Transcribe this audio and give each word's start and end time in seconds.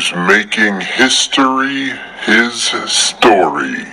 Who's 0.00 0.14
making 0.26 0.80
history 0.80 1.90
his 2.24 2.62
story, 2.86 3.84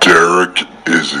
Derek 0.00 0.58
Izzy. 0.88 1.18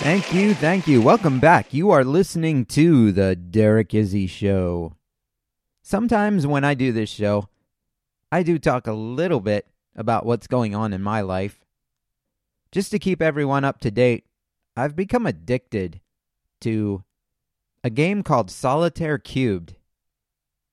Thank 0.00 0.34
you, 0.34 0.54
thank 0.54 0.86
you. 0.86 1.00
Welcome 1.00 1.40
back. 1.40 1.72
You 1.72 1.90
are 1.92 2.04
listening 2.04 2.66
to 2.66 3.12
the 3.12 3.36
Derek 3.36 3.94
Izzy 3.94 4.26
Show. 4.26 4.96
Sometimes 5.80 6.46
when 6.46 6.64
I 6.64 6.74
do 6.74 6.92
this 6.92 7.08
show, 7.08 7.48
I 8.30 8.42
do 8.42 8.58
talk 8.58 8.86
a 8.86 8.92
little 8.92 9.40
bit 9.40 9.66
about 9.96 10.26
what's 10.26 10.46
going 10.46 10.74
on 10.74 10.92
in 10.92 11.00
my 11.00 11.22
life. 11.22 11.61
Just 12.72 12.90
to 12.90 12.98
keep 12.98 13.20
everyone 13.20 13.64
up 13.64 13.80
to 13.80 13.90
date, 13.90 14.24
I've 14.76 14.96
become 14.96 15.26
addicted 15.26 16.00
to 16.62 17.04
a 17.84 17.90
game 17.90 18.22
called 18.22 18.50
Solitaire 18.50 19.18
Cubed. 19.18 19.76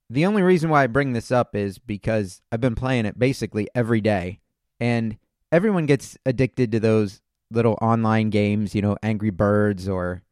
The 0.09 0.25
only 0.25 0.41
reason 0.41 0.69
why 0.69 0.83
I 0.83 0.87
bring 0.87 1.11
this 1.11 1.29
up 1.29 1.55
is 1.55 1.77
because 1.77 2.41
I've 2.51 2.61
been 2.61 2.75
playing 2.75 3.05
it 3.05 3.19
basically 3.19 3.67
every 3.75 3.99
day, 3.99 4.39
and 4.79 5.17
everyone 5.51 5.85
gets 5.85 6.17
addicted 6.25 6.71
to 6.71 6.79
those 6.79 7.21
little 7.51 7.77
online 7.81 8.29
games, 8.29 8.73
you 8.73 8.81
know, 8.81 8.95
Angry 9.03 9.29
Birds 9.29 9.89
or 9.89 10.23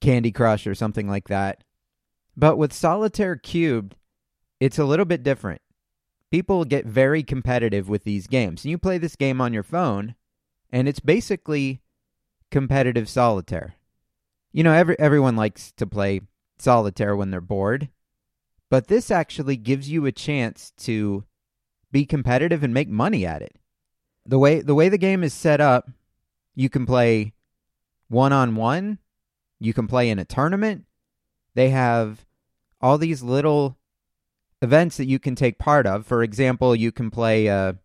Candy 0.00 0.32
Crush 0.32 0.66
or 0.66 0.74
something 0.74 1.08
like 1.08 1.28
that. 1.28 1.64
But 2.36 2.56
with 2.56 2.72
Solitaire 2.72 3.36
Cubed, 3.36 3.94
it's 4.58 4.78
a 4.78 4.84
little 4.84 5.04
bit 5.04 5.22
different. 5.22 5.60
People 6.30 6.64
get 6.64 6.86
very 6.86 7.22
competitive 7.22 7.88
with 7.88 8.04
these 8.04 8.26
games. 8.26 8.64
And 8.64 8.70
you 8.70 8.78
play 8.78 8.98
this 8.98 9.16
game 9.16 9.40
on 9.40 9.52
your 9.52 9.62
phone, 9.62 10.14
and 10.74 10.88
it's 10.88 10.98
basically 10.98 11.80
competitive 12.50 13.08
solitaire. 13.08 13.76
You 14.52 14.64
know, 14.64 14.72
every 14.72 14.98
everyone 14.98 15.36
likes 15.36 15.72
to 15.76 15.86
play 15.86 16.22
solitaire 16.58 17.14
when 17.14 17.30
they're 17.30 17.40
bored, 17.40 17.88
but 18.70 18.88
this 18.88 19.10
actually 19.10 19.56
gives 19.56 19.88
you 19.88 20.04
a 20.04 20.12
chance 20.12 20.72
to 20.78 21.24
be 21.92 22.04
competitive 22.04 22.64
and 22.64 22.74
make 22.74 22.88
money 22.88 23.24
at 23.24 23.40
it. 23.40 23.56
The 24.26 24.38
way 24.38 24.60
the 24.60 24.74
way 24.74 24.88
the 24.88 24.98
game 24.98 25.22
is 25.22 25.32
set 25.32 25.60
up, 25.60 25.88
you 26.56 26.68
can 26.68 26.86
play 26.86 27.34
one 28.08 28.32
on 28.32 28.56
one, 28.56 28.98
you 29.60 29.72
can 29.72 29.86
play 29.86 30.10
in 30.10 30.18
a 30.18 30.24
tournament. 30.24 30.86
They 31.54 31.70
have 31.70 32.26
all 32.80 32.98
these 32.98 33.22
little 33.22 33.78
events 34.60 34.96
that 34.96 35.06
you 35.06 35.20
can 35.20 35.36
take 35.36 35.56
part 35.56 35.86
of. 35.86 36.04
For 36.04 36.24
example, 36.24 36.74
you 36.74 36.90
can 36.90 37.12
play 37.12 37.46
a 37.46 37.78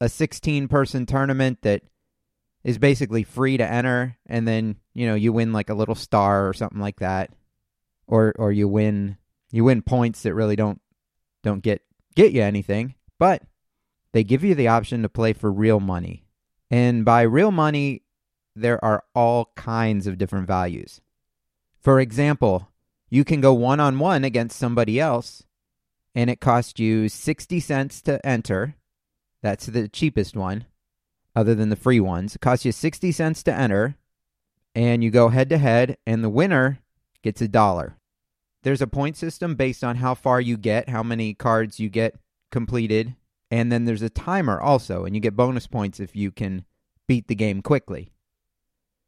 a 0.00 0.08
16 0.08 0.68
person 0.68 1.06
tournament 1.06 1.62
that 1.62 1.82
is 2.64 2.78
basically 2.78 3.24
free 3.24 3.56
to 3.56 3.70
enter 3.70 4.16
and 4.26 4.46
then, 4.46 4.76
you 4.94 5.06
know, 5.06 5.14
you 5.14 5.32
win 5.32 5.52
like 5.52 5.70
a 5.70 5.74
little 5.74 5.94
star 5.94 6.48
or 6.48 6.52
something 6.52 6.80
like 6.80 7.00
that. 7.00 7.30
Or 8.06 8.34
or 8.38 8.52
you 8.52 8.68
win 8.68 9.16
you 9.50 9.64
win 9.64 9.82
points 9.82 10.22
that 10.22 10.34
really 10.34 10.56
don't 10.56 10.80
don't 11.42 11.62
get 11.62 11.82
get 12.14 12.32
you 12.32 12.42
anything, 12.42 12.94
but 13.18 13.42
they 14.12 14.24
give 14.24 14.44
you 14.44 14.54
the 14.54 14.68
option 14.68 15.02
to 15.02 15.08
play 15.08 15.32
for 15.32 15.50
real 15.50 15.80
money. 15.80 16.24
And 16.70 17.04
by 17.04 17.22
real 17.22 17.50
money, 17.50 18.02
there 18.54 18.82
are 18.84 19.04
all 19.14 19.52
kinds 19.56 20.06
of 20.06 20.18
different 20.18 20.46
values. 20.46 21.00
For 21.80 22.00
example, 22.00 22.68
you 23.10 23.24
can 23.24 23.40
go 23.40 23.52
one 23.52 23.80
on 23.80 23.98
one 23.98 24.24
against 24.24 24.58
somebody 24.58 25.00
else, 25.00 25.44
and 26.14 26.30
it 26.30 26.40
costs 26.40 26.78
you 26.78 27.08
60 27.08 27.60
cents 27.60 28.00
to 28.02 28.24
enter. 28.26 28.76
That's 29.42 29.66
the 29.66 29.88
cheapest 29.88 30.36
one, 30.36 30.66
other 31.34 31.54
than 31.54 31.68
the 31.68 31.76
free 31.76 32.00
ones. 32.00 32.34
It 32.34 32.40
costs 32.40 32.64
you 32.64 32.72
60 32.72 33.12
cents 33.12 33.42
to 33.44 33.54
enter, 33.54 33.96
and 34.74 35.02
you 35.02 35.10
go 35.10 35.28
head 35.28 35.48
to 35.50 35.58
head, 35.58 35.96
and 36.06 36.22
the 36.22 36.30
winner 36.30 36.80
gets 37.22 37.40
a 37.40 37.48
dollar. 37.48 37.96
There's 38.62 38.82
a 38.82 38.86
point 38.86 39.16
system 39.16 39.54
based 39.54 39.82
on 39.82 39.96
how 39.96 40.14
far 40.14 40.40
you 40.40 40.56
get, 40.56 40.88
how 40.88 41.02
many 41.02 41.34
cards 41.34 41.80
you 41.80 41.88
get 41.88 42.18
completed, 42.50 43.16
and 43.50 43.72
then 43.72 43.84
there's 43.84 44.02
a 44.02 44.10
timer 44.10 44.60
also, 44.60 45.04
and 45.04 45.14
you 45.14 45.20
get 45.20 45.36
bonus 45.36 45.66
points 45.66 46.00
if 46.00 46.14
you 46.14 46.30
can 46.30 46.64
beat 47.08 47.28
the 47.28 47.34
game 47.34 47.60
quickly. 47.60 48.12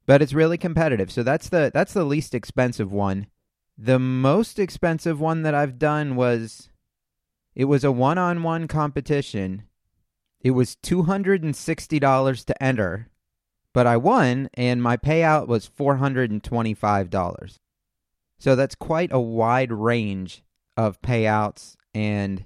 But 0.07 0.21
it's 0.21 0.35
really 0.35 0.59
competitive. 0.59 1.11
So 1.11 1.23
that's 1.23 1.49
the 1.49 1.71
that's 1.73 1.95
the 1.95 2.05
least 2.05 2.35
expensive 2.35 2.93
one. 2.93 3.29
The 3.79 3.99
most 3.99 4.59
expensive 4.59 5.19
one 5.21 5.43
that 5.43 5.55
I've 5.55 5.79
done 5.79 6.15
was 6.15 6.69
it 7.55 7.65
was 7.65 7.85
a 7.85 7.93
one-on-one 7.93 8.69
competition. 8.69 9.63
It 10.45 10.53
was 10.53 10.77
$260 10.85 12.45
to 12.45 12.63
enter, 12.63 13.09
but 13.73 13.87
I 13.87 13.97
won 13.97 14.49
and 14.55 14.81
my 14.81 14.97
payout 14.97 15.49
was 15.49 15.69
$425. 15.69 17.59
So 18.39 18.55
that's 18.55 18.75
quite 18.77 19.11
a 19.11 19.21
wide 19.21 19.73
range 19.73 20.45
of 20.77 21.03
payouts 21.03 21.75
and 21.93 22.45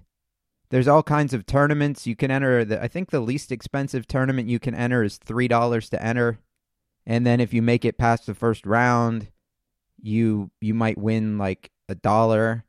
there's 0.70 0.88
all 0.88 1.03
kinds 1.03 1.32
of 1.32 1.47
tournaments 1.47 2.06
you 2.06 2.14
can 2.14 2.31
enter. 2.31 2.64
The, 2.64 2.82
I 2.82 2.88
think 2.88 3.10
the 3.10 3.20
least 3.20 3.50
expensive 3.50 4.06
tournament 4.06 4.48
you 4.48 4.59
can 4.59 4.75
enter 4.75 5.03
is 5.03 5.16
three 5.16 5.48
dollars 5.48 5.88
to 5.91 6.03
enter, 6.03 6.38
and 7.06 7.26
then 7.26 7.41
if 7.41 7.54
you 7.54 7.62
make 7.62 7.84
it 7.84 7.98
past 7.98 8.26
the 8.26 8.34
first 8.34 8.66
round, 8.66 9.28
you 10.00 10.50
you 10.60 10.75
might 10.75 10.98
win 10.98 11.38
like 11.38 11.70
a 11.88 11.94
dollar. 11.94 12.65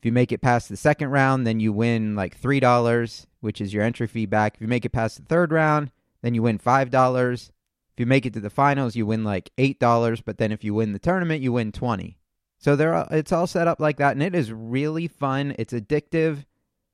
If 0.00 0.06
you 0.06 0.12
make 0.12 0.32
it 0.32 0.42
past 0.42 0.68
the 0.68 0.76
second 0.76 1.10
round, 1.10 1.46
then 1.46 1.60
you 1.60 1.72
win 1.72 2.16
like 2.16 2.36
three 2.36 2.60
dollars, 2.60 3.26
which 3.44 3.60
is 3.60 3.74
your 3.74 3.82
entry 3.82 4.06
fee 4.06 4.26
back. 4.26 4.54
If 4.54 4.62
you 4.62 4.68
make 4.68 4.84
it 4.84 4.92
past 4.92 5.18
the 5.18 5.24
third 5.24 5.52
round, 5.52 5.90
then 6.22 6.34
you 6.34 6.42
win 6.42 6.58
five 6.58 6.90
dollars. 6.90 7.52
If 7.92 8.00
you 8.00 8.06
make 8.06 8.26
it 8.26 8.32
to 8.32 8.40
the 8.40 8.50
finals, 8.50 8.96
you 8.96 9.06
win 9.06 9.22
like 9.22 9.50
eight 9.58 9.78
dollars. 9.78 10.20
But 10.22 10.38
then 10.38 10.50
if 10.50 10.64
you 10.64 10.74
win 10.74 10.92
the 10.92 10.98
tournament, 10.98 11.42
you 11.42 11.52
win 11.52 11.70
twenty. 11.70 12.18
So 12.58 12.74
there, 12.74 13.06
it's 13.10 13.30
all 13.30 13.46
set 13.46 13.68
up 13.68 13.78
like 13.78 13.98
that, 13.98 14.12
and 14.12 14.22
it 14.22 14.34
is 14.34 14.50
really 14.50 15.06
fun. 15.06 15.54
It's 15.58 15.74
addictive. 15.74 16.46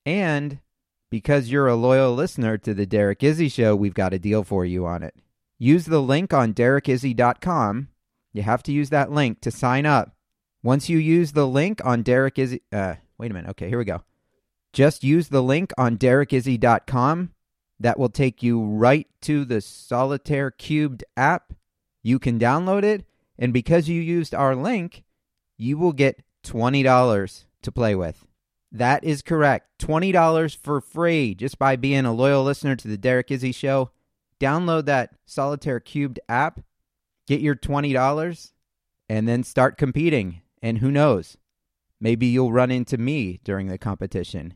And 0.05 0.59
because 1.10 1.50
you're 1.50 1.69
a 1.69 1.77
loyal 1.77 2.15
listener 2.15 2.59
to 2.59 2.75
the 2.75 2.87
Derek 2.87 3.22
Izzy 3.22 3.49
Show, 3.49 3.77
we've 3.77 3.94
got 3.94 4.12
a 4.12 4.19
deal 4.19 4.43
for 4.43 4.65
you 4.65 4.84
on 4.84 5.05
it. 5.05 5.15
Use 5.59 5.84
the 5.84 6.03
link 6.03 6.34
on 6.34 6.53
derekizzy.com. 6.55 7.89
You 8.33 8.43
have 8.43 8.62
to 8.65 8.72
use 8.72 8.91
that 8.91 9.12
link 9.12 9.41
to 9.43 9.50
sign 9.50 9.87
up. 9.87 10.16
Once 10.62 10.89
you 10.89 10.99
use 10.99 11.33
the 11.33 11.47
link 11.47 11.81
on 11.84 12.03
Derek 12.03 12.39
Izzy, 12.39 12.62
uh, 12.72 12.94
wait 13.19 13.31
a 13.31 13.34
minute. 13.34 13.50
Okay, 13.50 13.69
here 13.69 13.78
we 13.78 13.84
go. 13.84 14.03
Just 14.73 15.05
use 15.05 15.29
the 15.29 15.43
link 15.43 15.73
on 15.77 15.99
derekizzy.com. 15.99 17.31
That 17.79 17.99
will 17.99 18.11
take 18.11 18.43
you 18.43 18.63
right 18.63 19.07
to 19.23 19.47
the 19.47 19.63
Solitaire 19.63 20.51
Cubed 20.51 21.03
app. 21.17 21.55
You 22.03 22.19
can 22.19 22.39
download 22.39 22.83
it, 22.83 23.07
and 23.39 23.55
because 23.55 23.89
you 23.89 24.01
used 24.03 24.35
our 24.35 24.55
link, 24.55 25.03
you 25.57 25.79
will 25.79 25.95
get 25.95 26.23
$20 26.45 27.45
to 27.63 27.73
play 27.73 27.95
with. 27.95 28.27
That 28.71 29.03
is 29.03 29.23
correct. 29.23 29.67
$20 29.81 30.57
for 30.57 30.81
free 30.81 31.35
just 31.35 31.59
by 31.59 31.77
being 31.77 32.05
a 32.05 32.13
loyal 32.13 32.45
listener 32.45 32.77
to 32.77 32.89
the 32.89 32.99
Derek 32.99 33.31
Izzy 33.31 33.53
Show. 33.53 33.91
Download 34.39 34.84
that 34.84 35.15
Solitaire 35.27 35.81
Cubed 35.81 36.21
app, 36.28 36.61
get 37.27 37.41
your 37.41 37.57
$20, 37.57 38.53
and 39.09 39.27
then 39.27 39.43
start 39.43 39.77
competing. 39.77 40.43
And 40.63 40.78
who 40.78 40.91
knows? 40.91 41.37
Maybe 42.01 42.27
you'll 42.27 42.53
run 42.53 42.71
into 42.71 42.97
me 42.97 43.41
during 43.45 43.69
the 43.69 43.79
competition. 43.79 44.55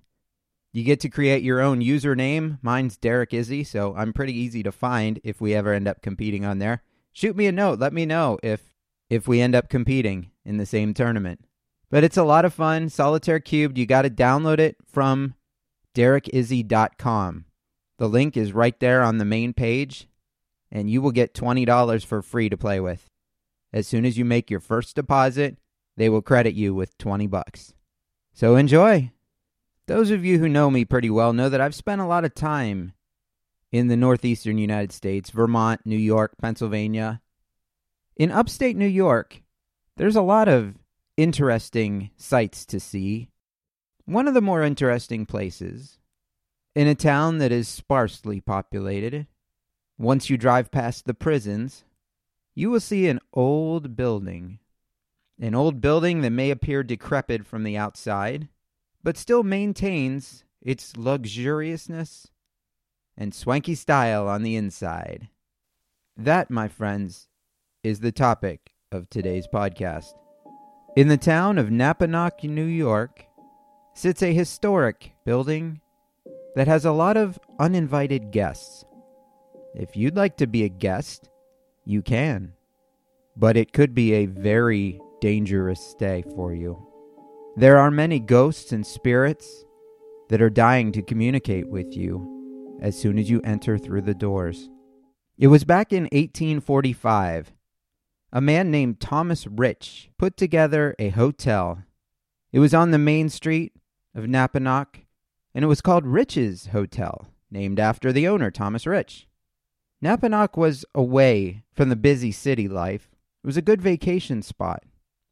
You 0.72 0.82
get 0.82 0.98
to 1.00 1.08
create 1.08 1.42
your 1.42 1.60
own 1.60 1.80
username. 1.80 2.58
Mine's 2.62 2.96
Derek 2.96 3.32
Izzy, 3.32 3.62
so 3.62 3.94
I'm 3.96 4.12
pretty 4.12 4.36
easy 4.36 4.62
to 4.62 4.72
find 4.72 5.20
if 5.22 5.40
we 5.40 5.54
ever 5.54 5.72
end 5.72 5.86
up 5.86 6.02
competing 6.02 6.44
on 6.44 6.58
there. 6.58 6.82
Shoot 7.12 7.36
me 7.36 7.46
a 7.46 7.52
note. 7.52 7.78
Let 7.78 7.92
me 7.92 8.06
know 8.06 8.38
if 8.42 8.72
if 9.08 9.28
we 9.28 9.40
end 9.40 9.54
up 9.54 9.68
competing 9.68 10.30
in 10.44 10.56
the 10.56 10.66
same 10.66 10.92
tournament. 10.94 11.44
But 11.90 12.02
it's 12.02 12.16
a 12.16 12.24
lot 12.24 12.44
of 12.44 12.52
fun. 12.52 12.88
Solitaire 12.88 13.38
Cubed, 13.38 13.78
you 13.78 13.86
got 13.86 14.02
to 14.02 14.10
download 14.10 14.58
it 14.58 14.76
from 14.84 15.34
derekizzy.com. 15.94 17.44
The 17.98 18.08
link 18.08 18.36
is 18.36 18.52
right 18.52 18.78
there 18.80 19.02
on 19.02 19.18
the 19.18 19.24
main 19.24 19.52
page, 19.52 20.08
and 20.72 20.90
you 20.90 21.00
will 21.00 21.12
get 21.12 21.34
$20 21.34 22.04
for 22.04 22.20
free 22.20 22.48
to 22.48 22.56
play 22.56 22.80
with. 22.80 23.08
As 23.72 23.86
soon 23.86 24.04
as 24.04 24.18
you 24.18 24.24
make 24.24 24.50
your 24.50 24.60
first 24.60 24.96
deposit, 24.96 25.56
they 25.96 26.08
will 26.08 26.22
credit 26.22 26.54
you 26.54 26.74
with 26.74 26.96
20 26.98 27.26
bucks. 27.26 27.74
So 28.32 28.56
enjoy. 28.56 29.12
Those 29.86 30.10
of 30.10 30.24
you 30.24 30.38
who 30.38 30.48
know 30.48 30.70
me 30.70 30.84
pretty 30.84 31.10
well 31.10 31.32
know 31.32 31.48
that 31.48 31.60
I've 31.60 31.74
spent 31.74 32.00
a 32.00 32.06
lot 32.06 32.24
of 32.24 32.34
time 32.34 32.94
in 33.70 33.88
the 33.88 33.96
northeastern 33.96 34.56
United 34.56 34.92
States, 34.92 35.30
Vermont, 35.30 35.80
New 35.84 35.98
York, 35.98 36.32
Pennsylvania. 36.40 37.20
In 38.16 38.30
upstate 38.30 38.76
New 38.76 38.86
York, 38.86 39.42
there's 39.96 40.16
a 40.16 40.22
lot 40.22 40.48
of 40.48 40.74
interesting 41.16 42.10
sights 42.16 42.64
to 42.66 42.80
see. 42.80 43.30
One 44.04 44.28
of 44.28 44.34
the 44.34 44.40
more 44.40 44.62
interesting 44.62 45.26
places, 45.26 45.98
in 46.74 46.86
a 46.86 46.94
town 46.94 47.38
that 47.38 47.52
is 47.52 47.68
sparsely 47.68 48.40
populated, 48.40 49.26
once 49.98 50.28
you 50.28 50.36
drive 50.36 50.70
past 50.70 51.06
the 51.06 51.14
prisons, 51.14 51.84
you 52.54 52.70
will 52.70 52.80
see 52.80 53.08
an 53.08 53.20
old 53.32 53.96
building. 53.96 54.58
An 55.44 55.54
old 55.54 55.82
building 55.82 56.22
that 56.22 56.30
may 56.30 56.50
appear 56.50 56.82
decrepit 56.82 57.44
from 57.44 57.64
the 57.64 57.76
outside, 57.76 58.48
but 59.02 59.18
still 59.18 59.42
maintains 59.42 60.42
its 60.62 60.94
luxuriousness 60.94 62.28
and 63.14 63.34
swanky 63.34 63.74
style 63.74 64.26
on 64.26 64.42
the 64.42 64.56
inside. 64.56 65.28
That, 66.16 66.50
my 66.50 66.68
friends, 66.68 67.28
is 67.82 68.00
the 68.00 68.10
topic 68.10 68.72
of 68.90 69.10
today's 69.10 69.46
podcast. 69.46 70.14
In 70.96 71.08
the 71.08 71.18
town 71.18 71.58
of 71.58 71.68
Napanoch, 71.68 72.42
New 72.44 72.64
York, 72.64 73.26
sits 73.92 74.22
a 74.22 74.32
historic 74.32 75.12
building 75.26 75.82
that 76.54 76.68
has 76.68 76.86
a 76.86 76.92
lot 76.92 77.18
of 77.18 77.38
uninvited 77.58 78.30
guests. 78.30 78.82
If 79.74 79.94
you'd 79.94 80.16
like 80.16 80.38
to 80.38 80.46
be 80.46 80.64
a 80.64 80.70
guest, 80.70 81.28
you 81.84 82.00
can. 82.00 82.54
But 83.36 83.58
it 83.58 83.74
could 83.74 83.94
be 83.94 84.14
a 84.14 84.24
very 84.24 85.02
dangerous 85.24 85.80
stay 85.80 86.22
for 86.34 86.52
you. 86.52 86.76
There 87.56 87.78
are 87.78 87.90
many 87.90 88.20
ghosts 88.20 88.72
and 88.72 88.86
spirits 88.86 89.64
that 90.28 90.42
are 90.42 90.50
dying 90.50 90.92
to 90.92 91.00
communicate 91.00 91.66
with 91.66 91.96
you 91.96 92.78
as 92.82 93.00
soon 93.00 93.18
as 93.18 93.30
you 93.30 93.40
enter 93.40 93.78
through 93.78 94.02
the 94.02 94.12
doors. 94.12 94.68
It 95.38 95.46
was 95.46 95.64
back 95.64 95.94
in 95.94 96.02
1845. 96.12 97.54
A 98.34 98.40
man 98.42 98.70
named 98.70 99.00
Thomas 99.00 99.46
Rich 99.46 100.10
put 100.18 100.36
together 100.36 100.94
a 100.98 101.08
hotel. 101.08 101.82
It 102.52 102.58
was 102.58 102.74
on 102.74 102.90
the 102.90 102.98
main 102.98 103.30
street 103.30 103.72
of 104.14 104.24
Napanoch, 104.24 105.06
and 105.54 105.64
it 105.64 105.68
was 105.68 105.80
called 105.80 106.06
Rich's 106.06 106.66
Hotel, 106.66 107.28
named 107.50 107.80
after 107.80 108.12
the 108.12 108.28
owner, 108.28 108.50
Thomas 108.50 108.86
Rich. 108.86 109.26
Napanoch 110.04 110.58
was 110.58 110.84
away 110.94 111.64
from 111.72 111.88
the 111.88 111.96
busy 111.96 112.30
city 112.30 112.68
life. 112.68 113.08
It 113.42 113.46
was 113.46 113.56
a 113.56 113.62
good 113.62 113.80
vacation 113.80 114.42
spot. 114.42 114.82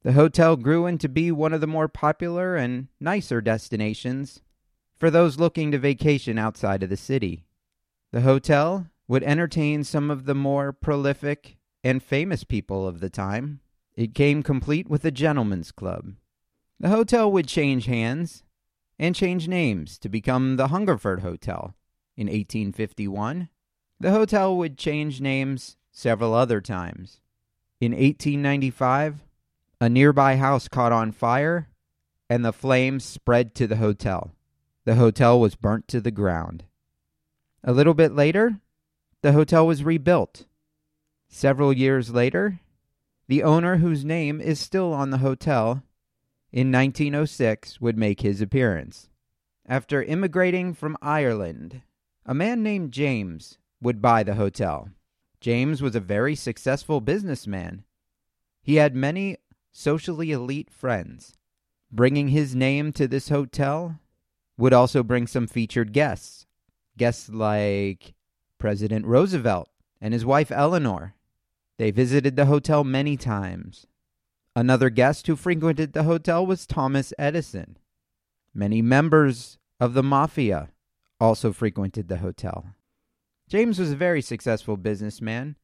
The 0.03 0.13
hotel 0.13 0.57
grew 0.57 0.87
into 0.87 1.09
be 1.09 1.31
one 1.31 1.53
of 1.53 1.61
the 1.61 1.67
more 1.67 1.89
popular 1.89 2.57
and 2.57 2.89
nicer 2.99 3.41
destinations 3.41 4.43
for 4.97 5.11
those 5.11 5.39
looking 5.39 5.71
to 5.71 5.79
vacation 5.79 6.39
outside 6.39 6.83
of 6.83 6.91
the 6.91 6.97
city. 6.97 7.45
The 8.11 8.23
hotel 8.23 8.89
would 9.07 9.23
entertain 9.23 9.85
some 9.85 10.11
of 10.11 10.25
the 10.25 10.35
more 10.35 10.73
prolific 10.73 11.57
and 11.85 12.03
famous 12.03 12.45
people 12.45 12.87
of 12.87 13.01
the 13.01 13.11
time. 13.11 13.61
It 13.95 14.15
came 14.15 14.43
complete 14.43 14.89
with 14.89 15.05
a 15.05 15.11
gentleman's 15.11 15.71
club. 15.71 16.15
The 16.81 16.89
hotel 16.89 17.31
would 17.31 17.47
change 17.47 17.87
hands 17.87 18.43
and 18.99 19.15
change 19.15 19.47
names 19.47 19.99
to 19.99 20.09
become 20.09 20.57
the 20.57 20.69
Hungerford 20.69 21.21
Hotel 21.21 21.75
in 22.17 22.27
1851. 22.27 23.49
The 24.01 24.11
hotel 24.11 24.57
would 24.57 24.79
change 24.79 25.21
names 25.21 25.77
several 25.93 26.35
other 26.35 26.61
times. 26.61 27.21
In 27.81 27.93
1895, 27.93 29.23
a 29.83 29.89
nearby 29.89 30.37
house 30.37 30.69
caught 30.69 30.93
on 30.93 31.11
fire 31.11 31.69
and 32.31 32.45
the 32.45 32.53
flames 32.53 33.05
spread 33.05 33.53
to 33.53 33.67
the 33.67 33.79
hotel. 33.79 34.31
The 34.85 34.95
hotel 34.95 35.41
was 35.41 35.57
burnt 35.57 35.89
to 35.89 36.01
the 36.01 36.13
ground. 36.13 36.63
A 37.65 37.73
little 37.73 37.93
bit 37.93 38.15
later, 38.15 38.61
the 39.23 39.33
hotel 39.33 39.67
was 39.67 39.83
rebuilt. 39.83 40.45
Several 41.29 41.73
years 41.73 42.11
later, 42.11 42.61
the 43.27 43.43
owner, 43.43 43.79
whose 43.79 44.05
name 44.05 44.41
is 44.41 44.61
still 44.61 44.93
on 44.93 45.11
the 45.11 45.19
hotel, 45.19 45.83
in 46.53 46.71
1906 46.71 47.81
would 47.81 47.99
make 47.99 48.21
his 48.21 48.41
appearance. 48.41 49.09
After 49.67 50.01
immigrating 50.01 50.75
from 50.75 50.97
Ireland, 51.03 51.83
a 52.25 52.35
man 52.35 52.63
named 52.63 52.93
James 52.93 53.59
would 53.81 54.01
buy 54.01 54.23
the 54.23 54.35
hotel. 54.35 54.91
James 55.41 55.83
was 55.83 55.97
a 55.97 56.01
very 56.01 56.37
successful 56.37 57.01
businessman. 57.01 57.83
He 58.63 58.77
had 58.77 58.95
many 58.95 59.39
socially 59.73 60.31
elite 60.31 60.71
friends. 60.71 61.35
Bringing 61.91 62.29
his 62.29 62.55
name 62.55 62.93
to 62.93 63.09
this 63.09 63.29
hotel 63.29 63.99
would 64.57 64.73
also 64.73 65.03
bring 65.03 65.27
some 65.27 65.47
featured 65.47 65.93
guests. 65.93 66.47
Guests 66.97 67.29
like 67.29 68.15
President 68.59 69.07
Roosevelt 69.07 69.69
and 70.01 70.15
his 70.15 70.25
wife 70.25 70.53
Eleanor. 70.53 71.15
They 71.79 71.91
visited 71.91 72.37
the 72.37 72.47
hotel 72.47 72.85
many 72.85 73.17
times. 73.17 73.87
Another 74.55 74.91
guest 74.91 75.27
who 75.27 75.37
frequented 75.37 75.93
the 75.93 76.03
hotel 76.03 76.45
was 76.47 76.67
Thomas 76.67 77.13
Edison. 77.19 77.79
Many 78.55 78.83
members 78.83 79.59
of 79.81 79.95
the 79.95 80.03
mafia 80.03 80.71
also 81.19 81.53
frequented 81.53 82.09
the 82.09 82.19
hotel. 82.19 82.67
James 83.49 83.79
was 83.79 83.93
a 83.93 83.97
very 83.97 84.21
successful 84.21 84.77
businessman. 84.77 85.57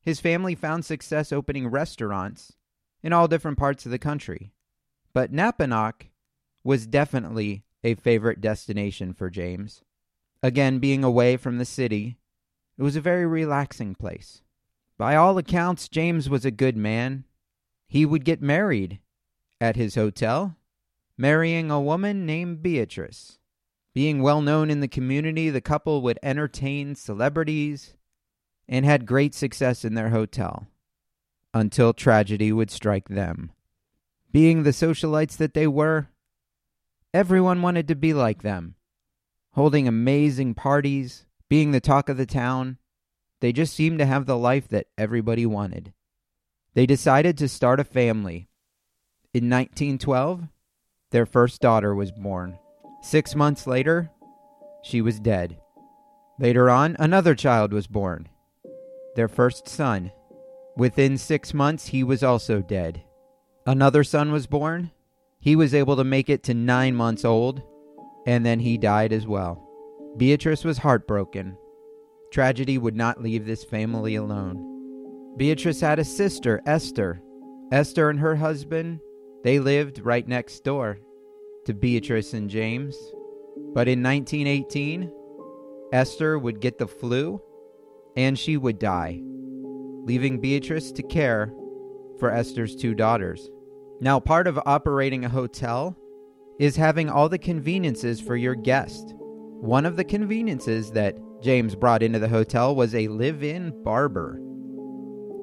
His 0.00 0.20
family 0.20 0.54
found 0.54 0.84
success 0.84 1.32
opening 1.32 1.68
restaurants 1.68 2.54
in 3.02 3.12
all 3.12 3.28
different 3.28 3.58
parts 3.58 3.84
of 3.84 3.90
the 3.90 3.98
country. 3.98 4.52
But 5.12 5.32
Napanoch 5.32 6.08
was 6.64 6.86
definitely 6.86 7.64
a 7.84 7.94
favorite 7.94 8.40
destination 8.40 9.12
for 9.12 9.28
James. 9.28 9.82
Again, 10.42 10.78
being 10.78 11.04
away 11.04 11.36
from 11.36 11.58
the 11.58 11.64
city, 11.64 12.18
it 12.78 12.82
was 12.82 12.96
a 12.96 13.00
very 13.00 13.26
relaxing 13.26 13.94
place. 13.94 14.42
By 14.98 15.16
all 15.16 15.36
accounts, 15.38 15.88
James 15.88 16.28
was 16.28 16.44
a 16.44 16.50
good 16.50 16.76
man. 16.76 17.24
He 17.88 18.06
would 18.06 18.24
get 18.24 18.40
married 18.40 19.00
at 19.60 19.76
his 19.76 19.94
hotel, 19.94 20.56
marrying 21.18 21.70
a 21.70 21.80
woman 21.80 22.24
named 22.24 22.62
Beatrice. 22.62 23.38
Being 23.94 24.22
well 24.22 24.40
known 24.40 24.70
in 24.70 24.80
the 24.80 24.88
community, 24.88 25.50
the 25.50 25.60
couple 25.60 26.00
would 26.02 26.18
entertain 26.22 26.94
celebrities 26.94 27.94
and 28.68 28.84
had 28.84 29.06
great 29.06 29.34
success 29.34 29.84
in 29.84 29.94
their 29.94 30.08
hotel 30.08 30.66
until 31.54 31.92
tragedy 31.92 32.52
would 32.52 32.70
strike 32.70 33.08
them. 33.08 33.52
Being 34.30 34.62
the 34.62 34.70
socialites 34.70 35.36
that 35.36 35.54
they 35.54 35.66
were, 35.66 36.08
everyone 37.12 37.62
wanted 37.62 37.88
to 37.88 37.94
be 37.94 38.14
like 38.14 38.42
them, 38.42 38.74
holding 39.52 39.86
amazing 39.86 40.54
parties, 40.54 41.26
being 41.48 41.72
the 41.72 41.80
talk 41.80 42.08
of 42.08 42.16
the 42.16 42.26
town. 42.26 42.78
They 43.40 43.52
just 43.52 43.74
seemed 43.74 43.98
to 43.98 44.06
have 44.06 44.24
the 44.24 44.38
life 44.38 44.68
that 44.68 44.86
everybody 44.96 45.44
wanted. 45.44 45.92
They 46.74 46.86
decided 46.86 47.36
to 47.38 47.48
start 47.48 47.80
a 47.80 47.84
family. 47.84 48.48
In 49.34 49.50
1912, 49.50 50.48
their 51.10 51.26
first 51.26 51.60
daughter 51.60 51.94
was 51.94 52.10
born. 52.10 52.58
Six 53.02 53.34
months 53.34 53.66
later, 53.66 54.10
she 54.82 55.02
was 55.02 55.20
dead. 55.20 55.58
Later 56.38 56.70
on, 56.70 56.96
another 56.98 57.34
child 57.34 57.72
was 57.72 57.86
born, 57.86 58.28
their 59.16 59.28
first 59.28 59.68
son. 59.68 60.12
Within 60.76 61.18
six 61.18 61.52
months, 61.52 61.86
he 61.88 62.02
was 62.02 62.22
also 62.22 62.62
dead. 62.62 63.02
Another 63.66 64.02
son 64.02 64.32
was 64.32 64.46
born. 64.46 64.90
He 65.38 65.54
was 65.54 65.74
able 65.74 65.96
to 65.96 66.04
make 66.04 66.30
it 66.30 66.42
to 66.44 66.54
nine 66.54 66.94
months 66.94 67.24
old, 67.24 67.62
and 68.26 68.46
then 68.46 68.58
he 68.60 68.78
died 68.78 69.12
as 69.12 69.26
well. 69.26 69.68
Beatrice 70.16 70.64
was 70.64 70.78
heartbroken. 70.78 71.56
Tragedy 72.30 72.78
would 72.78 72.96
not 72.96 73.22
leave 73.22 73.44
this 73.44 73.64
family 73.64 74.14
alone. 74.14 75.34
Beatrice 75.36 75.80
had 75.80 75.98
a 75.98 76.04
sister, 76.04 76.62
Esther. 76.66 77.20
Esther 77.70 78.08
and 78.08 78.20
her 78.20 78.36
husband, 78.36 79.00
they 79.44 79.58
lived 79.58 79.98
right 79.98 80.26
next 80.26 80.64
door 80.64 80.98
to 81.66 81.74
Beatrice 81.74 82.32
and 82.32 82.48
James. 82.48 82.96
But 83.74 83.88
in 83.88 84.02
1918, 84.02 85.12
Esther 85.92 86.38
would 86.38 86.60
get 86.60 86.78
the 86.78 86.86
flu 86.86 87.40
and 88.16 88.38
she 88.38 88.56
would 88.56 88.78
die 88.78 89.22
leaving 90.04 90.40
Beatrice 90.40 90.92
to 90.92 91.02
care 91.02 91.52
for 92.18 92.30
Esther's 92.30 92.76
two 92.76 92.94
daughters. 92.94 93.48
Now, 94.00 94.20
part 94.20 94.46
of 94.46 94.60
operating 94.66 95.24
a 95.24 95.28
hotel 95.28 95.96
is 96.58 96.76
having 96.76 97.08
all 97.08 97.28
the 97.28 97.38
conveniences 97.38 98.20
for 98.20 98.36
your 98.36 98.54
guest. 98.54 99.14
One 99.16 99.86
of 99.86 99.96
the 99.96 100.04
conveniences 100.04 100.90
that 100.92 101.16
James 101.40 101.74
brought 101.74 102.02
into 102.02 102.18
the 102.18 102.28
hotel 102.28 102.74
was 102.74 102.94
a 102.94 103.08
live 103.08 103.42
in 103.42 103.82
barber. 103.82 104.40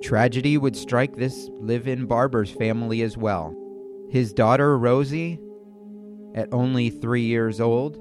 Tragedy 0.02 0.58
would 0.58 0.76
strike 0.76 1.16
this 1.16 1.50
live 1.60 1.88
in 1.88 2.06
barber's 2.06 2.52
family 2.52 3.02
as 3.02 3.18
well. 3.18 3.56
His 4.10 4.34
daughter, 4.34 4.78
Rosie, 4.78 5.40
at 6.36 6.54
only 6.54 6.90
three 6.90 7.24
years 7.24 7.60
old, 7.60 7.98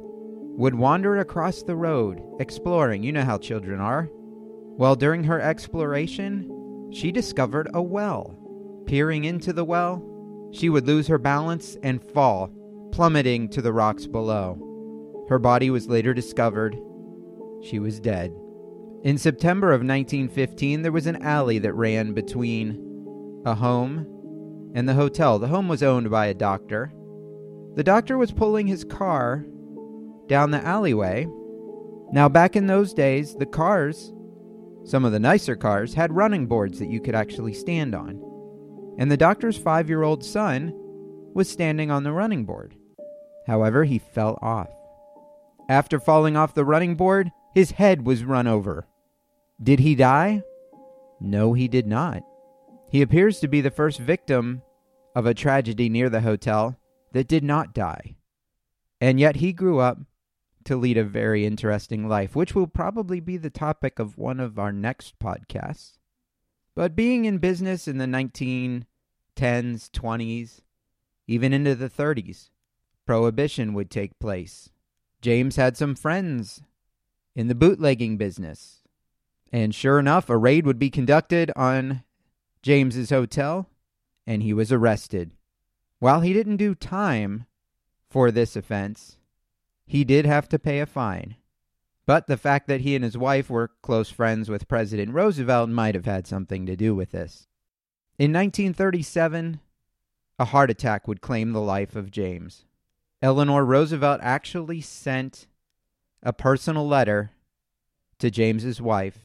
would 0.58 0.74
wander 0.74 1.18
across 1.18 1.62
the 1.62 1.76
road, 1.76 2.20
exploring. 2.40 3.02
You 3.02 3.12
know 3.12 3.24
how 3.24 3.38
children 3.38 3.80
are. 3.80 4.08
Well, 4.78 4.94
during 4.94 5.24
her 5.24 5.40
exploration, 5.40 6.92
she 6.92 7.10
discovered 7.10 7.68
a 7.74 7.82
well. 7.82 8.38
Peering 8.86 9.24
into 9.24 9.52
the 9.52 9.64
well, 9.64 10.04
she 10.52 10.68
would 10.68 10.86
lose 10.86 11.08
her 11.08 11.18
balance 11.18 11.76
and 11.82 12.00
fall, 12.12 12.52
plummeting 12.92 13.48
to 13.48 13.60
the 13.60 13.72
rocks 13.72 14.06
below. 14.06 15.26
Her 15.28 15.40
body 15.40 15.68
was 15.70 15.88
later 15.88 16.14
discovered. 16.14 16.78
She 17.60 17.80
was 17.80 17.98
dead. 17.98 18.32
In 19.02 19.18
September 19.18 19.72
of 19.72 19.80
1915, 19.80 20.82
there 20.82 20.92
was 20.92 21.08
an 21.08 21.22
alley 21.22 21.58
that 21.58 21.74
ran 21.74 22.14
between 22.14 23.42
a 23.44 23.56
home 23.56 24.06
and 24.76 24.88
the 24.88 24.94
hotel. 24.94 25.40
The 25.40 25.48
home 25.48 25.66
was 25.66 25.82
owned 25.82 26.08
by 26.08 26.26
a 26.26 26.34
doctor. 26.34 26.92
The 27.74 27.82
doctor 27.82 28.16
was 28.16 28.30
pulling 28.30 28.68
his 28.68 28.84
car 28.84 29.44
down 30.28 30.52
the 30.52 30.64
alleyway. 30.64 31.26
Now, 32.12 32.28
back 32.28 32.54
in 32.54 32.68
those 32.68 32.94
days, 32.94 33.34
the 33.34 33.46
cars, 33.46 34.12
some 34.84 35.04
of 35.04 35.12
the 35.12 35.18
nicer 35.18 35.56
cars, 35.56 35.94
had 35.94 36.14
running 36.14 36.46
boards 36.46 36.78
that 36.78 36.90
you 36.90 37.00
could 37.00 37.14
actually 37.14 37.52
stand 37.52 37.94
on. 37.94 38.22
And 38.98 39.10
the 39.10 39.16
doctor's 39.16 39.56
five 39.56 39.88
year 39.88 40.02
old 40.02 40.24
son 40.24 40.72
was 41.34 41.48
standing 41.48 41.90
on 41.90 42.02
the 42.02 42.12
running 42.12 42.44
board. 42.44 42.74
However, 43.46 43.84
he 43.84 43.98
fell 43.98 44.38
off. 44.42 44.70
After 45.68 46.00
falling 46.00 46.36
off 46.36 46.54
the 46.54 46.64
running 46.64 46.96
board, 46.96 47.30
his 47.54 47.72
head 47.72 48.06
was 48.06 48.24
run 48.24 48.46
over. 48.46 48.86
Did 49.62 49.80
he 49.80 49.94
die? 49.94 50.42
No, 51.20 51.52
he 51.52 51.68
did 51.68 51.86
not. 51.86 52.22
He 52.90 53.02
appears 53.02 53.40
to 53.40 53.48
be 53.48 53.60
the 53.60 53.70
first 53.70 53.98
victim 53.98 54.62
of 55.14 55.26
a 55.26 55.34
tragedy 55.34 55.88
near 55.88 56.08
the 56.08 56.20
hotel 56.20 56.78
that 57.12 57.28
did 57.28 57.44
not 57.44 57.74
die. 57.74 58.16
And 59.00 59.20
yet 59.20 59.36
he 59.36 59.52
grew 59.52 59.78
up 59.78 59.98
to 60.68 60.76
lead 60.76 60.98
a 60.98 61.04
very 61.04 61.46
interesting 61.46 62.06
life, 62.06 62.36
which 62.36 62.54
will 62.54 62.66
probably 62.66 63.20
be 63.20 63.38
the 63.38 63.48
topic 63.48 63.98
of 63.98 64.18
one 64.18 64.38
of 64.38 64.58
our 64.58 64.70
next 64.70 65.18
podcasts. 65.18 65.98
But 66.74 66.94
being 66.94 67.24
in 67.24 67.38
business 67.38 67.88
in 67.88 67.96
the 67.96 68.04
1910s, 68.04 68.84
20s, 69.38 70.60
even 71.26 71.52
into 71.54 71.74
the 71.74 71.88
30s, 71.88 72.50
prohibition 73.06 73.72
would 73.72 73.90
take 73.90 74.18
place. 74.18 74.68
James 75.22 75.56
had 75.56 75.76
some 75.76 75.94
friends 75.94 76.62
in 77.34 77.48
the 77.48 77.54
bootlegging 77.54 78.18
business. 78.18 78.82
And 79.50 79.74
sure 79.74 79.98
enough, 79.98 80.28
a 80.28 80.36
raid 80.36 80.66
would 80.66 80.78
be 80.78 80.90
conducted 80.90 81.50
on 81.56 82.04
James's 82.62 83.08
hotel 83.08 83.70
and 84.26 84.42
he 84.42 84.52
was 84.52 84.70
arrested. 84.70 85.32
While 85.98 86.20
he 86.20 86.34
didn't 86.34 86.58
do 86.58 86.74
time 86.74 87.46
for 88.10 88.30
this 88.30 88.54
offense, 88.54 89.17
he 89.88 90.04
did 90.04 90.26
have 90.26 90.48
to 90.50 90.58
pay 90.58 90.80
a 90.80 90.86
fine. 90.86 91.36
But 92.06 92.26
the 92.26 92.36
fact 92.36 92.68
that 92.68 92.82
he 92.82 92.94
and 92.94 93.02
his 93.02 93.16
wife 93.16 93.48
were 93.48 93.72
close 93.82 94.10
friends 94.10 94.48
with 94.48 94.68
President 94.68 95.12
Roosevelt 95.12 95.70
might 95.70 95.94
have 95.94 96.04
had 96.04 96.26
something 96.26 96.66
to 96.66 96.76
do 96.76 96.94
with 96.94 97.10
this. 97.10 97.46
In 98.18 98.32
1937, 98.32 99.60
a 100.38 100.44
heart 100.44 100.70
attack 100.70 101.08
would 101.08 101.22
claim 101.22 101.52
the 101.52 101.60
life 101.60 101.96
of 101.96 102.10
James. 102.10 102.66
Eleanor 103.22 103.64
Roosevelt 103.64 104.20
actually 104.22 104.80
sent 104.82 105.46
a 106.22 106.32
personal 106.32 106.86
letter 106.86 107.30
to 108.18 108.30
James's 108.30 108.80
wife 108.80 109.24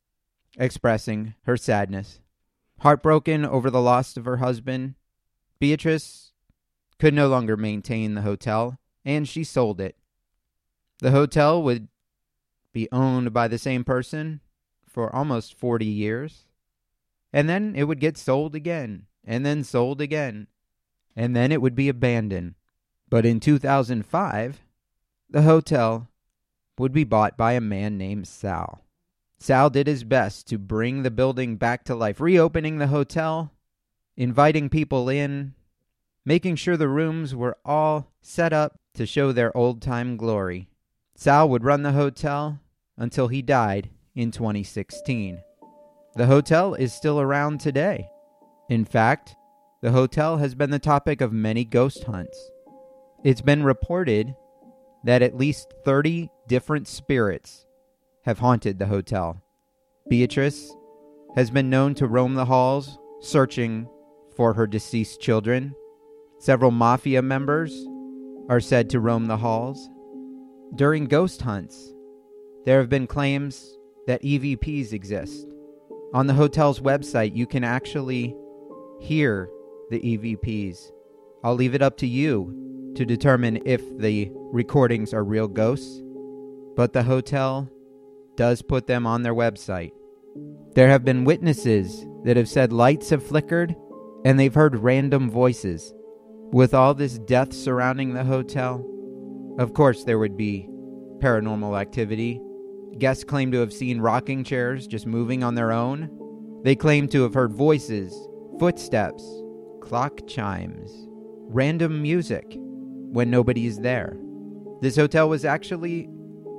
expressing 0.58 1.36
her 1.43 1.58
sadness. 1.58 2.22
Heartbroken 2.79 3.46
over 3.46 3.70
the 3.70 3.82
loss 3.82 4.15
of 4.15 4.25
her 4.25 4.38
husband, 4.38 4.96
Beatrice 5.60 6.32
could 7.00 7.13
no 7.13 7.27
longer 7.27 7.58
maintain 7.58 8.13
the 8.13 8.22
hotel 8.22 8.77
and 9.03 9.27
she 9.27 9.43
sold 9.43 9.82
it. 9.82 9.98
The 11.03 11.12
hotel 11.12 11.62
would 11.63 11.89
be 12.72 12.88
owned 12.93 13.33
by 13.33 13.50
the 13.50 13.57
same 13.57 13.83
person 13.83 14.39
for 14.88 15.13
almost 15.13 15.53
40 15.53 15.86
years. 15.86 16.45
And 17.33 17.50
then 17.50 17.75
it 17.75 17.89
would 17.89 18.00
get 18.00 18.17
sold 18.17 18.55
again, 18.55 19.07
and 19.25 19.45
then 19.45 19.65
sold 19.65 20.00
again, 20.00 20.48
and 21.13 21.36
then 21.36 21.51
it 21.51 21.62
would 21.62 21.75
be 21.75 21.89
abandoned. 21.89 22.55
But 23.10 23.25
in 23.25 23.41
2005, 23.41 24.62
the 25.29 25.41
hotel 25.41 26.07
would 26.77 26.93
be 26.93 27.03
bought 27.03 27.36
by 27.36 27.51
a 27.51 27.60
man 27.60 27.98
named 27.98 28.25
Sal. 28.25 28.86
Sal 29.39 29.69
did 29.69 29.88
his 29.88 30.05
best 30.05 30.48
to 30.48 30.57
bring 30.57 31.03
the 31.03 31.12
building 31.12 31.57
back 31.57 31.83
to 31.83 31.95
life, 31.95 32.22
reopening 32.22 32.77
the 32.77 32.88
hotel, 32.88 33.51
inviting 34.15 34.69
people 34.69 35.10
in, 35.10 35.53
making 36.24 36.55
sure 36.55 36.77
the 36.77 36.88
rooms 36.88 37.36
were 37.36 37.57
all 37.65 38.13
set 38.22 38.53
up 38.53 38.79
to 38.93 39.05
show 39.05 39.33
their 39.33 39.55
old 39.57 39.81
time 39.81 40.15
glory. 40.15 40.69
Sal 41.15 41.50
would 41.50 41.63
run 41.63 41.84
the 41.84 41.91
hotel 41.91 42.60
until 42.98 43.27
he 43.27 43.41
died 43.41 43.89
in 44.15 44.32
2016. 44.32 45.41
The 46.15 46.25
hotel 46.25 46.74
is 46.74 46.93
still 46.93 47.20
around 47.20 47.60
today. 47.60 48.10
In 48.70 48.86
fact, 48.86 49.36
the 49.82 49.91
hotel 49.91 50.38
has 50.38 50.55
been 50.55 50.70
the 50.70 50.79
topic 50.79 51.22
of 51.22 51.34
many 51.34 51.65
ghost 51.65 52.03
hunts. 52.05 52.51
It's 53.24 53.41
been 53.41 53.63
reported 53.63 54.36
that 55.03 55.22
at 55.22 55.38
least 55.38 55.74
30 55.86 56.29
different 56.48 56.88
spirits 56.88 57.65
have 58.24 58.39
haunted 58.39 58.79
the 58.79 58.88
hotel. 58.88 59.41
Beatrice 60.10 60.75
has 61.36 61.50
been 61.50 61.70
known 61.70 61.96
to 61.96 62.08
roam 62.08 62.36
the 62.36 62.46
halls 62.46 62.98
searching 63.20 63.88
for 64.36 64.53
her 64.53 64.67
deceased 64.67 65.22
children. 65.22 65.75
Several 66.39 66.72
mafia 66.72 67.22
members 67.22 67.88
are 68.50 68.60
said 68.60 68.89
to 68.89 69.00
roam 69.00 69.25
the 69.25 69.38
halls. 69.38 69.89
During 70.75 71.06
ghost 71.06 71.44
hunts, 71.44 71.94
there 72.65 72.80
have 72.80 72.89
been 72.89 73.06
claims 73.06 73.77
that 74.08 74.24
EVPs 74.24 74.92
exist. 74.92 75.48
On 76.15 76.25
the 76.25 76.34
hotel's 76.34 76.80
website, 76.80 77.36
you 77.36 77.46
can 77.46 77.63
actually 77.63 78.36
hear 79.00 79.51
the 79.92 80.00
EVPs. 80.00 80.92
I'll 81.44 81.53
leave 81.53 81.75
it 81.75 81.84
up 81.84 81.98
to 81.98 82.08
you 82.08 82.92
to 82.96 83.06
determine 83.06 83.62
if 83.65 83.82
the 84.00 84.32
recordings 84.34 85.13
are 85.13 85.24
real 85.24 85.48
ghosts, 85.48 86.01
but 86.75 86.92
the 86.92 87.03
hotel 87.03 87.70
does 88.36 88.63
put 88.63 88.88
them 88.88 89.06
on 89.06 89.22
their 89.22 89.36
website. 89.36 89.92
There 90.74 90.89
have 90.89 91.06
been 91.06 91.24
witnesses 91.24 92.03
that 92.24 92.36
have 92.36 92.50
said 92.50 92.74
lights 92.74 93.12
have 93.12 93.22
flickered 93.22 93.75
and 94.25 94.39
they've 94.39 94.53
heard 94.53 94.77
random 94.77 95.30
voices. 95.30 95.94
With 96.51 96.74
all 96.74 96.96
this 96.96 97.20
death 97.20 97.53
surrounding 97.53 98.13
the 98.13 98.24
hotel, 98.24 98.84
of 99.57 99.74
course 99.74 100.03
there 100.03 100.19
would 100.19 100.38
be 100.38 100.67
paranormal 101.19 101.79
activity. 101.79 102.41
Guests 102.98 103.24
claim 103.24 103.51
to 103.51 103.60
have 103.60 103.74
seen 103.74 104.01
rocking 104.01 104.43
chairs 104.43 104.88
just 104.88 105.07
moving 105.07 105.43
on 105.43 105.55
their 105.55 105.72
own. 105.72 106.10
They 106.63 106.75
claim 106.75 107.07
to 107.10 107.24
have 107.24 107.33
heard 107.33 107.53
voices, 107.53 108.15
footsteps, 108.60 109.24
clock 109.81 110.27
chimes, 110.27 110.91
random 111.50 112.01
music 112.01 112.55
when 112.57 113.29
nobody 113.29 113.65
is 113.65 113.79
there. 113.79 114.17
This 114.81 114.95
hotel 114.95 115.29
was 115.29 115.45
actually 115.45 116.10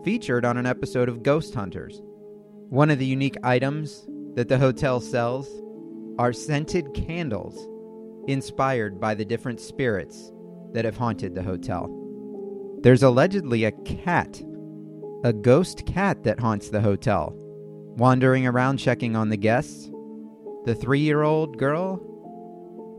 featured 0.04 0.44
on 0.44 0.56
an 0.56 0.66
episode 0.66 1.08
of 1.08 1.22
Ghost 1.22 1.54
Hunters. 1.54 2.00
One 2.68 2.90
of 2.90 2.98
the 2.98 3.06
unique 3.06 3.36
items 3.42 4.06
that 4.34 4.48
the 4.48 4.58
hotel 4.58 5.00
sells 5.00 5.48
are 6.18 6.32
scented 6.32 6.92
candles 6.94 7.68
inspired 8.28 9.00
by 9.00 9.14
the 9.14 9.24
different 9.24 9.60
spirits 9.60 10.32
that 10.72 10.84
have 10.84 10.96
haunted 10.96 11.34
the 11.34 11.42
hotel. 11.42 12.03
There's 12.84 13.02
allegedly 13.02 13.64
a 13.64 13.72
cat, 13.72 14.40
a 15.24 15.32
ghost 15.32 15.84
cat 15.86 16.22
that 16.22 16.38
haunts 16.38 16.68
the 16.68 16.80
hotel, 16.80 17.32
wandering 17.96 18.46
around 18.46 18.76
checking 18.76 19.16
on 19.16 19.28
the 19.28 19.36
guests. 19.36 19.90
The 20.66 20.76
three 20.76 21.00
year 21.00 21.22
old 21.22 21.58
girl 21.58 21.96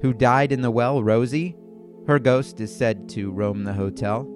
who 0.02 0.12
died 0.12 0.52
in 0.52 0.62
the 0.62 0.72
well, 0.72 1.02
Rosie, 1.02 1.56
her 2.08 2.20
ghost 2.20 2.60
is 2.60 2.76
said 2.76 3.08
to 3.10 3.32
roam 3.32 3.64
the 3.64 3.74
hotel. 3.74 4.30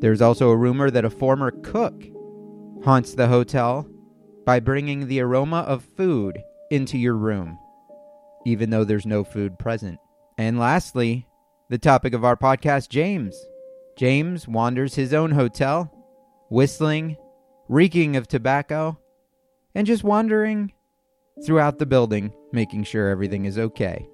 There's 0.00 0.20
also 0.20 0.50
a 0.50 0.56
rumor 0.56 0.90
that 0.90 1.06
a 1.06 1.10
former 1.10 1.50
cook 1.62 2.04
haunts 2.84 3.14
the 3.14 3.28
hotel 3.28 3.88
by 4.44 4.60
bringing 4.60 5.06
the 5.06 5.20
aroma 5.20 5.60
of 5.60 5.82
food 5.96 6.42
into 6.70 6.98
your 6.98 7.14
room 7.14 7.56
even 8.44 8.70
though 8.70 8.84
there's 8.84 9.06
no 9.06 9.24
food 9.24 9.58
present. 9.58 9.98
And 10.38 10.58
lastly, 10.58 11.26
the 11.68 11.78
topic 11.78 12.14
of 12.14 12.24
our 12.24 12.36
podcast, 12.36 12.88
James. 12.88 13.36
James 13.96 14.48
wanders 14.48 14.94
his 14.94 15.12
own 15.12 15.30
hotel, 15.30 15.92
whistling, 16.48 17.16
reeking 17.68 18.16
of 18.16 18.26
tobacco, 18.28 18.98
and 19.74 19.86
just 19.86 20.04
wandering 20.04 20.72
throughout 21.44 21.78
the 21.78 21.86
building, 21.86 22.32
making 22.52 22.84
sure 22.84 23.08
everything 23.08 23.44
is 23.44 23.58
okay. 23.58 24.08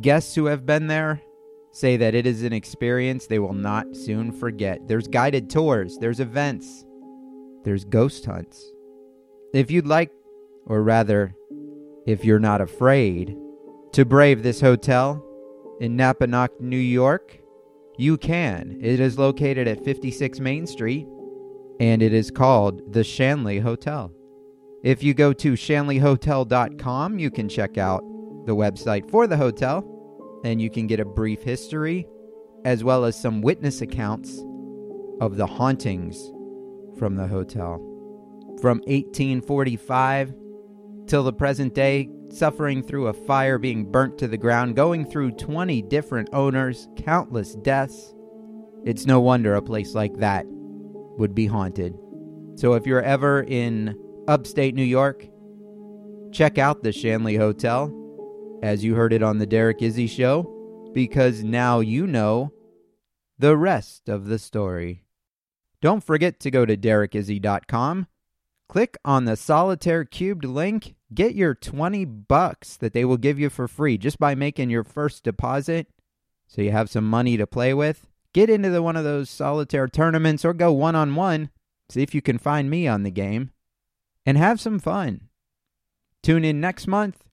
Guests 0.00 0.34
who 0.34 0.46
have 0.46 0.66
been 0.66 0.86
there 0.86 1.20
say 1.72 1.96
that 1.96 2.14
it 2.14 2.26
is 2.26 2.42
an 2.42 2.52
experience 2.52 3.26
they 3.26 3.38
will 3.38 3.52
not 3.52 3.96
soon 3.96 4.32
forget. 4.32 4.86
There's 4.86 5.08
guided 5.08 5.50
tours, 5.50 5.98
there's 5.98 6.20
events, 6.20 6.84
there's 7.64 7.84
ghost 7.84 8.24
hunts. 8.24 8.64
If 9.52 9.70
you'd 9.70 9.86
like, 9.86 10.10
or 10.66 10.82
rather, 10.82 11.34
if 12.06 12.24
you're 12.24 12.38
not 12.38 12.60
afraid 12.60 13.36
to 13.92 14.04
brave 14.04 14.42
this 14.42 14.60
hotel 14.60 15.24
in 15.80 15.96
Napanoch, 15.96 16.60
New 16.60 16.76
York, 16.76 17.39
you 18.00 18.16
can. 18.16 18.78
It 18.80 18.98
is 18.98 19.18
located 19.18 19.68
at 19.68 19.84
56 19.84 20.40
Main 20.40 20.66
Street 20.66 21.06
and 21.80 22.02
it 22.02 22.14
is 22.14 22.30
called 22.30 22.92
the 22.92 23.04
Shanley 23.04 23.58
Hotel. 23.58 24.10
If 24.82 25.02
you 25.02 25.12
go 25.12 25.34
to 25.34 25.52
shanleyhotel.com, 25.52 27.18
you 27.18 27.30
can 27.30 27.48
check 27.48 27.76
out 27.76 28.02
the 28.46 28.56
website 28.56 29.10
for 29.10 29.26
the 29.26 29.36
hotel 29.36 29.84
and 30.44 30.62
you 30.62 30.70
can 30.70 30.86
get 30.86 31.00
a 31.00 31.04
brief 31.04 31.42
history 31.42 32.06
as 32.64 32.82
well 32.82 33.04
as 33.04 33.20
some 33.20 33.42
witness 33.42 33.82
accounts 33.82 34.42
of 35.20 35.36
the 35.36 35.46
hauntings 35.46 36.32
from 36.98 37.16
the 37.16 37.26
hotel. 37.26 37.86
from 38.60 38.78
1845 38.86 40.34
till 41.10 41.24
the 41.24 41.32
present 41.32 41.74
day, 41.74 42.08
suffering 42.28 42.84
through 42.84 43.08
a 43.08 43.12
fire, 43.12 43.58
being 43.58 43.84
burnt 43.84 44.16
to 44.16 44.28
the 44.28 44.38
ground, 44.38 44.76
going 44.76 45.04
through 45.04 45.32
20 45.32 45.82
different 45.82 46.28
owners, 46.32 46.86
countless 46.96 47.56
deaths. 47.56 48.14
It's 48.84 49.06
no 49.06 49.18
wonder 49.18 49.56
a 49.56 49.60
place 49.60 49.96
like 49.96 50.16
that 50.18 50.46
would 50.46 51.34
be 51.34 51.46
haunted. 51.46 51.98
So 52.54 52.74
if 52.74 52.86
you're 52.86 53.02
ever 53.02 53.42
in 53.42 53.98
upstate 54.28 54.76
New 54.76 54.84
York, 54.84 55.26
check 56.30 56.58
out 56.58 56.84
the 56.84 56.92
Shanley 56.92 57.34
Hotel, 57.34 57.92
as 58.62 58.84
you 58.84 58.94
heard 58.94 59.12
it 59.12 59.24
on 59.24 59.38
the 59.38 59.46
Derek 59.46 59.82
Izzy 59.82 60.06
Show, 60.06 60.90
because 60.94 61.42
now 61.42 61.80
you 61.80 62.06
know 62.06 62.52
the 63.36 63.56
rest 63.56 64.08
of 64.08 64.26
the 64.26 64.38
story. 64.38 65.02
Don't 65.82 66.04
forget 66.04 66.38
to 66.38 66.52
go 66.52 66.64
to 66.64 66.76
derekizzy.com, 66.76 68.06
click 68.70 68.96
on 69.04 69.24
the 69.24 69.36
solitaire 69.36 70.04
cubed 70.04 70.44
link, 70.44 70.94
get 71.12 71.34
your 71.34 71.56
20 71.56 72.04
bucks 72.04 72.76
that 72.76 72.92
they 72.92 73.04
will 73.04 73.16
give 73.16 73.36
you 73.36 73.50
for 73.50 73.66
free 73.66 73.98
just 73.98 74.16
by 74.16 74.32
making 74.32 74.70
your 74.70 74.84
first 74.84 75.24
deposit 75.24 75.88
so 76.46 76.62
you 76.62 76.70
have 76.70 76.88
some 76.88 77.04
money 77.04 77.36
to 77.36 77.48
play 77.48 77.74
with. 77.74 78.06
Get 78.32 78.48
into 78.48 78.70
the, 78.70 78.80
one 78.80 78.94
of 78.94 79.02
those 79.02 79.28
solitaire 79.28 79.88
tournaments 79.88 80.44
or 80.44 80.54
go 80.54 80.70
one 80.70 80.94
on 80.94 81.16
one. 81.16 81.50
See 81.88 82.02
if 82.02 82.14
you 82.14 82.22
can 82.22 82.38
find 82.38 82.70
me 82.70 82.86
on 82.86 83.02
the 83.02 83.10
game 83.10 83.50
and 84.24 84.38
have 84.38 84.60
some 84.60 84.78
fun. 84.78 85.22
Tune 86.22 86.44
in 86.44 86.60
next 86.60 86.86
month 86.86 87.24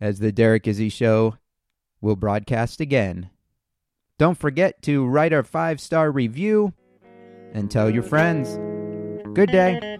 as 0.00 0.18
the 0.18 0.32
Derek 0.32 0.66
Izzy 0.66 0.88
Show 0.88 1.36
will 2.00 2.16
broadcast 2.16 2.80
again. 2.80 3.30
Don't 4.18 4.36
forget 4.36 4.82
to 4.82 5.06
write 5.06 5.32
our 5.32 5.44
five 5.44 5.80
star 5.80 6.10
review 6.10 6.74
and 7.52 7.70
tell 7.70 7.88
your 7.88 8.02
friends. 8.02 8.58
Good 9.34 9.52
day. 9.52 9.98